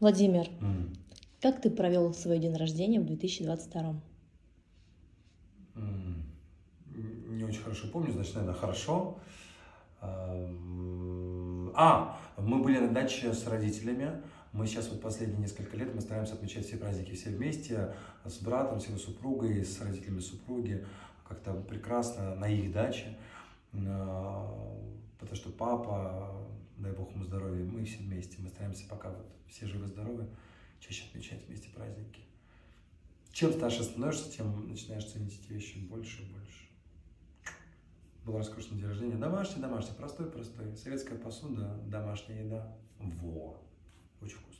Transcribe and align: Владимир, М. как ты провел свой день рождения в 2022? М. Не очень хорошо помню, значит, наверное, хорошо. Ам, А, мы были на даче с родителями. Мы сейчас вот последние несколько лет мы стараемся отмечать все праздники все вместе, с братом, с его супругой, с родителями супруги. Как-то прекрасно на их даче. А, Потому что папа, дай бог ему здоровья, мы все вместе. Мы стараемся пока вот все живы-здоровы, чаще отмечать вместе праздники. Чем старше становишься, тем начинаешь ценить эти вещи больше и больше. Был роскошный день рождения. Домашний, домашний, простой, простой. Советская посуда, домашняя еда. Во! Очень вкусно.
Владимир, 0.00 0.48
М. 0.60 0.92
как 1.40 1.60
ты 1.60 1.70
провел 1.70 2.12
свой 2.12 2.38
день 2.38 2.54
рождения 2.56 3.00
в 3.00 3.06
2022? 3.06 3.94
М. 5.74 6.22
Не 6.94 7.44
очень 7.44 7.62
хорошо 7.62 7.88
помню, 7.92 8.12
значит, 8.12 8.34
наверное, 8.34 8.58
хорошо. 8.58 9.18
Ам, 10.00 11.72
А, 11.78 12.18
мы 12.38 12.62
были 12.62 12.78
на 12.78 12.88
даче 12.92 13.34
с 13.34 13.46
родителями. 13.46 14.22
Мы 14.52 14.66
сейчас 14.66 14.88
вот 14.88 15.02
последние 15.02 15.40
несколько 15.40 15.76
лет 15.76 15.94
мы 15.94 16.00
стараемся 16.00 16.32
отмечать 16.34 16.64
все 16.64 16.78
праздники 16.78 17.14
все 17.14 17.28
вместе, 17.30 17.92
с 18.24 18.38
братом, 18.38 18.80
с 18.80 18.86
его 18.86 18.96
супругой, 18.98 19.62
с 19.62 19.78
родителями 19.82 20.20
супруги. 20.20 20.86
Как-то 21.28 21.52
прекрасно 21.52 22.34
на 22.34 22.48
их 22.48 22.72
даче. 22.72 23.16
А, 23.74 24.76
Потому 25.18 25.36
что 25.36 25.50
папа, 25.50 26.30
дай 26.76 26.92
бог 26.92 27.12
ему 27.12 27.24
здоровья, 27.24 27.64
мы 27.64 27.84
все 27.84 27.98
вместе. 27.98 28.36
Мы 28.40 28.48
стараемся 28.48 28.86
пока 28.88 29.10
вот 29.10 29.26
все 29.48 29.66
живы-здоровы, 29.66 30.28
чаще 30.80 31.04
отмечать 31.08 31.46
вместе 31.46 31.68
праздники. 31.70 32.20
Чем 33.32 33.52
старше 33.52 33.84
становишься, 33.84 34.30
тем 34.30 34.68
начинаешь 34.68 35.10
ценить 35.10 35.38
эти 35.42 35.52
вещи 35.52 35.78
больше 35.78 36.22
и 36.22 36.32
больше. 36.32 36.66
Был 38.24 38.38
роскошный 38.38 38.78
день 38.78 38.88
рождения. 38.88 39.16
Домашний, 39.16 39.60
домашний, 39.60 39.94
простой, 39.94 40.30
простой. 40.30 40.74
Советская 40.76 41.18
посуда, 41.18 41.80
домашняя 41.86 42.42
еда. 42.44 42.76
Во! 42.98 43.62
Очень 44.20 44.38
вкусно. 44.38 44.55